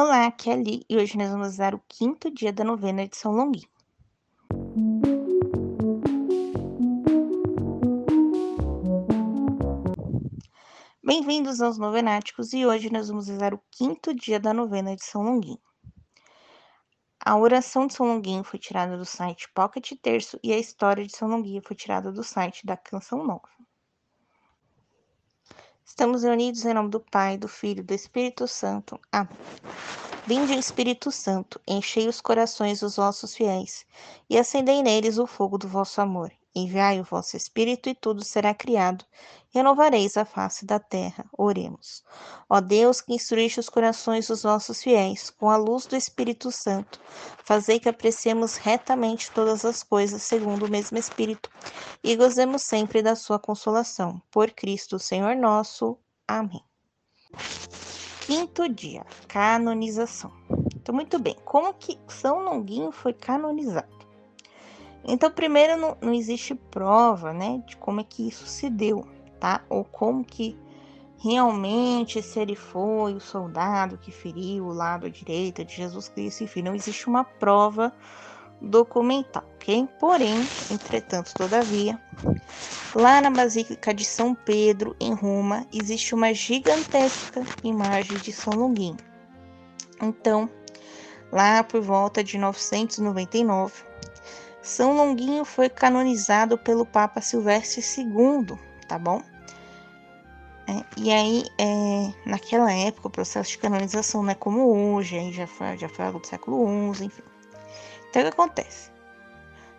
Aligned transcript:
Olá, 0.00 0.26
aqui 0.26 0.48
é 0.48 0.52
a 0.52 0.56
Li 0.56 0.86
e 0.88 0.96
hoje 0.96 1.18
nós 1.18 1.28
vamos 1.28 1.48
usar 1.48 1.74
o 1.74 1.82
quinto 1.88 2.30
dia 2.30 2.52
da 2.52 2.62
novena 2.62 3.08
de 3.08 3.16
São 3.16 3.32
Longuinho. 3.32 3.68
Bem-vindos 11.02 11.60
aos 11.60 11.78
Novenáticos 11.78 12.52
e 12.52 12.64
hoje 12.64 12.92
nós 12.92 13.08
vamos 13.08 13.28
usar 13.28 13.52
o 13.52 13.60
quinto 13.72 14.14
dia 14.14 14.38
da 14.38 14.54
novena 14.54 14.94
de 14.94 15.02
São 15.02 15.24
Longuinho. 15.24 15.58
A 17.18 17.36
oração 17.36 17.88
de 17.88 17.94
São 17.94 18.06
Longuinho 18.06 18.44
foi 18.44 18.60
tirada 18.60 18.96
do 18.96 19.04
site 19.04 19.50
Pocket 19.52 19.94
Terço 20.00 20.38
e 20.44 20.52
a 20.52 20.58
história 20.58 21.04
de 21.04 21.10
São 21.10 21.26
Longuinho 21.26 21.60
foi 21.66 21.74
tirada 21.74 22.12
do 22.12 22.22
site 22.22 22.64
da 22.64 22.76
Canção 22.76 23.26
Nova. 23.26 23.57
Estamos 25.88 26.22
reunidos 26.22 26.66
em 26.66 26.74
nome 26.74 26.90
do 26.90 27.00
Pai, 27.00 27.38
do 27.38 27.48
Filho 27.48 27.80
e 27.80 27.82
do 27.82 27.94
Espírito 27.94 28.46
Santo. 28.46 29.00
Amém. 29.10 29.34
Vinde, 30.26 30.52
Espírito 30.52 31.10
Santo, 31.10 31.58
enchei 31.66 32.06
os 32.06 32.20
corações 32.20 32.80
dos 32.80 32.96
vossos 32.96 33.34
fiéis 33.34 33.86
e 34.28 34.38
acendei 34.38 34.82
neles 34.82 35.16
o 35.18 35.26
fogo 35.26 35.56
do 35.56 35.66
vosso 35.66 36.00
amor. 36.02 36.30
Enviai 36.54 37.00
o 37.00 37.04
vosso 37.04 37.36
Espírito 37.36 37.88
e 37.88 37.94
tudo 37.94 38.24
será 38.24 38.52
criado. 38.54 39.04
Renovareis 39.50 40.16
a 40.16 40.24
face 40.24 40.64
da 40.66 40.78
terra. 40.78 41.24
Oremos. 41.36 42.02
Ó 42.48 42.60
Deus, 42.60 43.00
que 43.00 43.14
instruíste 43.14 43.60
os 43.60 43.68
corações 43.68 44.28
dos 44.28 44.42
vossos 44.42 44.82
fiéis 44.82 45.30
com 45.30 45.50
a 45.50 45.56
luz 45.56 45.86
do 45.86 45.96
Espírito 45.96 46.50
Santo, 46.50 47.00
fazei 47.44 47.78
que 47.78 47.88
apreciemos 47.88 48.56
retamente 48.56 49.30
todas 49.30 49.64
as 49.64 49.82
coisas 49.82 50.22
segundo 50.22 50.66
o 50.66 50.70
mesmo 50.70 50.98
Espírito 50.98 51.50
e 52.02 52.16
gozemos 52.16 52.62
sempre 52.62 53.02
da 53.02 53.14
sua 53.14 53.38
consolação. 53.38 54.20
Por 54.30 54.50
Cristo, 54.50 54.98
Senhor 54.98 55.36
nosso. 55.36 55.98
Amém. 56.26 56.62
Quinto 58.26 58.68
dia, 58.68 59.06
canonização. 59.26 60.30
Então, 60.74 60.94
muito 60.94 61.18
bem, 61.18 61.36
como 61.44 61.72
que 61.74 61.98
São 62.08 62.42
Longuinho 62.42 62.92
foi 62.92 63.12
canonizado? 63.12 63.97
Então, 65.10 65.30
primeiro, 65.30 65.74
não, 65.78 65.96
não 66.02 66.12
existe 66.12 66.54
prova, 66.54 67.32
né, 67.32 67.62
de 67.66 67.78
como 67.78 68.02
é 68.02 68.04
que 68.04 68.28
isso 68.28 68.46
se 68.46 68.68
deu, 68.68 69.08
tá? 69.40 69.62
Ou 69.70 69.82
como 69.82 70.22
que 70.22 70.54
realmente 71.16 72.22
se 72.22 72.38
ele 72.38 72.54
foi 72.54 73.14
o 73.14 73.20
soldado 73.20 73.96
que 73.96 74.12
feriu 74.12 74.66
o 74.66 74.72
lado 74.72 75.10
direito 75.10 75.64
de 75.64 75.74
Jesus 75.74 76.10
Cristo, 76.10 76.44
enfim, 76.44 76.60
não 76.60 76.74
existe 76.74 77.08
uma 77.08 77.24
prova 77.24 77.90
documental, 78.60 79.44
ok? 79.54 79.88
Porém, 79.98 80.46
entretanto, 80.70 81.32
todavia, 81.32 81.98
lá 82.94 83.22
na 83.22 83.30
Basílica 83.30 83.94
de 83.94 84.04
São 84.04 84.34
Pedro, 84.34 84.94
em 85.00 85.14
Roma, 85.14 85.66
existe 85.72 86.14
uma 86.14 86.34
gigantesca 86.34 87.42
imagem 87.64 88.18
de 88.18 88.30
São 88.30 88.52
Longuinho. 88.52 88.98
Então, 90.02 90.50
lá 91.32 91.64
por 91.64 91.80
volta 91.80 92.22
de 92.22 92.36
999, 92.36 93.88
são 94.68 94.94
Longuinho 94.94 95.46
foi 95.46 95.70
canonizado 95.70 96.58
pelo 96.58 96.84
Papa 96.84 97.22
Silvestre 97.22 97.82
II, 98.02 98.58
tá 98.86 98.98
bom? 98.98 99.22
É, 100.66 100.84
e 100.98 101.10
aí, 101.10 101.44
é, 101.58 102.12
naquela 102.28 102.70
época, 102.70 103.08
o 103.08 103.10
processo 103.10 103.52
de 103.52 103.58
canonização 103.58 104.22
não 104.22 104.30
é 104.30 104.34
como 104.34 104.94
hoje, 104.94 105.18
aí 105.18 105.32
já 105.32 105.46
foi, 105.46 105.78
já 105.78 105.88
foi 105.88 106.04
algo 106.04 106.20
do 106.20 106.26
século 106.26 106.94
XI, 106.94 107.06
enfim. 107.06 107.22
Então, 108.10 108.20
o 108.20 108.24
que 108.26 108.30
acontece? 108.30 108.90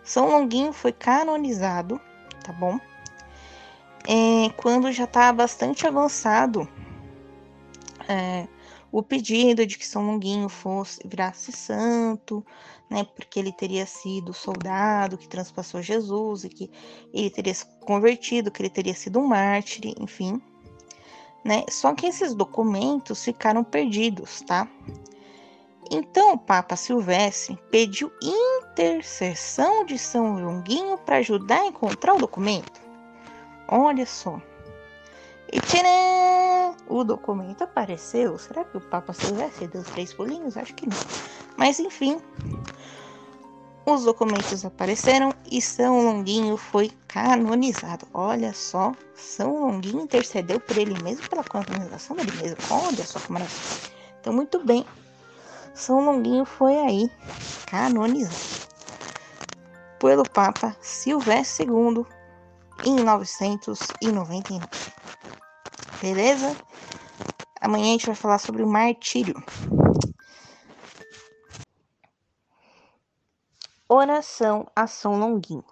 São 0.02 0.28
Longuinho 0.28 0.72
foi 0.72 0.92
canonizado, 0.92 2.00
tá 2.42 2.52
bom? 2.52 2.80
É, 4.08 4.50
quando 4.56 4.90
já 4.90 5.04
está 5.04 5.32
bastante 5.32 5.86
avançado 5.86 6.68
é, 8.08 8.48
o 8.92 9.02
pedido 9.02 9.66
de 9.66 9.78
que 9.78 9.86
São 9.86 10.04
Longuinho 10.04 10.48
fosse 10.48 11.00
virasse 11.06 11.52
santo, 11.52 12.44
né, 12.88 13.04
porque 13.14 13.38
ele 13.38 13.52
teria 13.52 13.86
sido 13.86 14.32
soldado 14.32 15.16
que 15.16 15.28
transpassou 15.28 15.80
Jesus 15.80 16.44
e 16.44 16.48
que 16.48 16.70
ele 17.12 17.30
teria 17.30 17.54
se 17.54 17.64
convertido, 17.80 18.50
que 18.50 18.62
ele 18.62 18.70
teria 18.70 18.94
sido 18.94 19.20
um 19.20 19.26
mártir, 19.26 19.94
enfim, 19.98 20.42
né? 21.44 21.64
Só 21.68 21.94
que 21.94 22.06
esses 22.06 22.34
documentos 22.34 23.24
ficaram 23.24 23.62
perdidos, 23.62 24.40
tá? 24.42 24.68
Então 25.90 26.34
o 26.34 26.38
Papa 26.38 26.76
Silvestre 26.76 27.58
pediu 27.70 28.12
intercessão 28.22 29.84
de 29.84 29.98
São 29.98 30.34
Longuinho 30.34 30.98
para 30.98 31.16
ajudar 31.16 31.62
a 31.62 31.66
encontrar 31.66 32.14
o 32.14 32.18
documento. 32.18 32.80
Olha 33.68 34.06
só. 34.06 34.40
E 35.52 35.60
tcharam! 35.60 36.76
O 36.88 37.02
documento 37.02 37.62
apareceu. 37.62 38.38
Será 38.38 38.64
que 38.64 38.76
o 38.76 38.80
Papa 38.80 39.12
Silvestre 39.12 39.66
deu 39.66 39.82
três 39.82 40.12
pulinhos? 40.12 40.56
Acho 40.56 40.74
que 40.74 40.88
não. 40.88 40.96
Mas 41.56 41.80
enfim, 41.80 42.20
os 43.84 44.04
documentos 44.04 44.64
apareceram 44.64 45.32
e 45.50 45.60
São 45.60 46.04
Longuinho 46.04 46.56
foi 46.56 46.92
canonizado. 47.08 48.06
Olha 48.14 48.52
só, 48.52 48.92
São 49.14 49.66
Longuinho 49.66 50.02
intercedeu 50.02 50.60
por 50.60 50.76
ele 50.78 51.00
mesmo, 51.02 51.28
pela 51.28 51.42
canonização 51.42 52.14
dele 52.14 52.32
mesmo. 52.40 52.58
Olha 52.70 53.04
só 53.04 53.18
que 53.18 53.32
maravilha. 53.32 53.60
Então, 54.20 54.32
muito 54.32 54.64
bem, 54.64 54.86
São 55.74 56.04
Longuinho 56.04 56.44
foi 56.44 56.76
aí 56.76 57.10
canonizado 57.66 58.60
pelo 59.98 60.22
Papa 60.30 60.76
Silvestre 60.80 61.66
II 61.66 62.04
em 62.84 62.96
999. 62.96 64.60
Beleza? 66.00 66.56
Amanhã 67.60 67.88
a 67.88 67.92
gente 67.92 68.06
vai 68.06 68.14
falar 68.14 68.38
sobre 68.38 68.62
o 68.62 68.66
martírio. 68.66 69.34
Oração 73.86 74.66
a 74.74 74.86
São 74.86 75.18
Longuinho. 75.18 75.64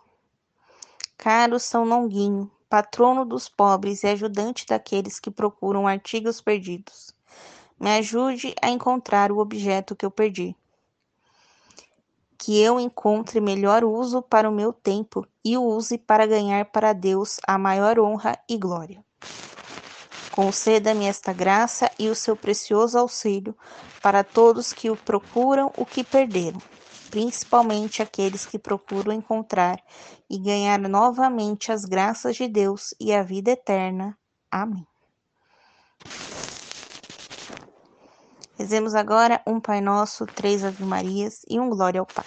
Caro 1.17 1.59
São 1.59 1.85
Longuinho, 1.85 2.51
patrono 2.69 3.25
dos 3.25 3.49
pobres 3.49 4.03
e 4.03 4.09
ajudante 4.09 4.67
daqueles 4.67 5.19
que 5.19 5.31
procuram 5.31 5.89
artigos 5.89 6.43
perdidos, 6.43 7.15
me 7.81 7.91
ajude 7.97 8.55
a 8.61 8.69
encontrar 8.69 9.33
o 9.33 9.39
objeto 9.39 9.97
que 9.97 10.05
eu 10.05 10.11
perdi. 10.11 10.55
Que 12.37 12.61
eu 12.61 12.79
encontre 12.79 13.41
melhor 13.41 13.83
uso 13.83 14.21
para 14.21 14.49
o 14.49 14.53
meu 14.53 14.75
tempo 14.75 15.27
e 15.43 15.57
o 15.57 15.63
use 15.63 15.97
para 15.97 16.27
ganhar 16.27 16.67
para 16.67 16.93
Deus 16.93 17.39
a 17.47 17.57
maior 17.57 17.99
honra 17.99 18.39
e 18.47 18.59
glória. 18.59 19.08
Conceda-me 20.39 21.07
esta 21.07 21.33
graça 21.33 21.91
e 21.99 22.09
o 22.09 22.15
seu 22.15 22.37
precioso 22.37 22.97
auxílio 22.97 23.57
para 24.01 24.23
todos 24.23 24.73
que 24.73 24.89
o 24.89 24.95
procuram 24.95 25.73
o 25.77 25.85
que 25.85 26.05
perderam 26.05 26.63
principalmente 27.11 28.03
aqueles 28.03 28.47
que 28.47 28.57
procuram 28.57 29.13
encontrar 29.13 29.83
e 30.31 30.39
ganhar 30.39 30.79
novamente 30.79 31.73
as 31.73 31.85
graças 31.85 32.37
de 32.37 32.47
Deus 32.47 32.95
e 33.01 33.13
a 33.13 33.21
vida 33.21 33.51
eterna. 33.51 34.17
Amém. 34.49 34.87
Rezemos 38.57 38.95
agora 38.95 39.43
um 39.45 39.59
Pai 39.59 39.81
Nosso, 39.81 40.25
três 40.25 40.63
Ave 40.63 40.85
Marias 40.85 41.41
e 41.49 41.59
um 41.59 41.69
Glória 41.69 41.99
ao 41.99 42.07
Pai. 42.07 42.27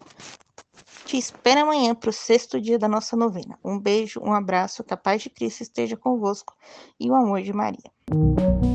Te 1.11 1.17
espero 1.17 1.63
amanhã 1.63 1.93
para 1.93 2.09
o 2.09 2.13
sexto 2.13 2.57
dia 2.57 2.79
da 2.79 2.87
nossa 2.87 3.17
novena. 3.17 3.59
Um 3.61 3.77
beijo, 3.77 4.21
um 4.23 4.31
abraço, 4.31 4.81
que 4.81 4.93
a 4.93 4.97
paz 4.97 5.21
de 5.21 5.29
Cristo 5.29 5.61
esteja 5.61 5.97
convosco 5.97 6.55
e 6.97 7.11
o 7.11 7.15
amor 7.15 7.41
de 7.41 7.51
Maria. 7.51 7.91